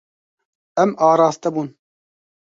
Em 0.83 0.91
araste 1.09 1.49
bûn. 1.53 1.67